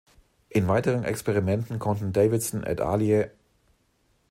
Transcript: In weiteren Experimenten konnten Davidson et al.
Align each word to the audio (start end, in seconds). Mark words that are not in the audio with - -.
In 0.49 0.67
weiteren 0.67 1.03
Experimenten 1.03 1.77
konnten 1.77 2.11
Davidson 2.11 2.63
et 2.63 2.81
al. 2.81 3.29